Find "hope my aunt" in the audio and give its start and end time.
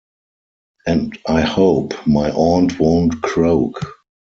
1.41-2.79